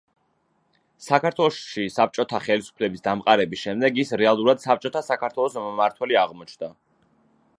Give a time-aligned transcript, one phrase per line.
[1.07, 6.75] საქართველოში საბჭოთა ხელისუფლების დამყარების შემდეგ ის რეალურად საბჭოთა საქართველოს მმართველი აღმოჩნდა.